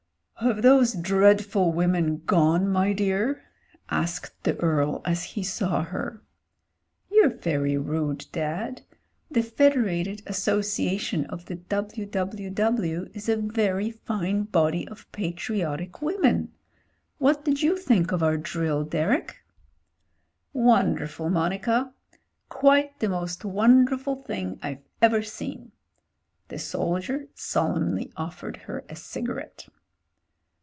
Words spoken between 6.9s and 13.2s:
"You're very rude, Dad. The Federated Associa tion of the W.W.W.